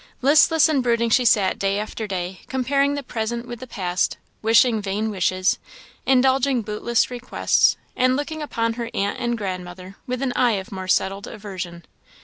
Listless 0.23 0.67
and 0.67 0.81
brooding, 0.81 1.11
she 1.11 1.25
sat, 1.25 1.59
day 1.59 1.77
after 1.77 2.07
day, 2.07 2.41
comparing 2.47 2.95
the 2.95 3.03
present 3.03 3.47
with 3.47 3.59
the 3.59 3.67
past, 3.67 4.17
wishing 4.41 4.81
vain 4.81 5.11
wishes, 5.11 5.59
indulging 6.07 6.63
bootless 6.63 7.11
regrets, 7.11 7.77
and 7.95 8.15
looking 8.15 8.41
upon 8.41 8.73
her 8.73 8.89
aunt 8.95 9.19
and 9.19 9.37
grandmother 9.37 9.97
with 10.07 10.23
an 10.23 10.33
eye 10.35 10.53
of 10.53 10.71
more 10.71 10.87
settled 10.87 11.27
aversion. 11.27 11.85